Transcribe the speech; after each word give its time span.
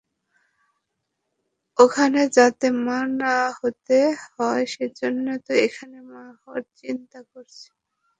ওখানে 1.77 2.21
যাতে 2.37 2.67
মা 2.85 2.99
না 3.19 3.27
হতে 3.59 3.99
হয়, 4.29 4.63
সেজন্যই 4.73 5.39
তো 5.45 5.51
এখানে 5.65 5.97
মা 6.11 6.23
হওয়ার 6.41 6.63
চিন্তা 6.79 7.19
করছি। 7.31 7.67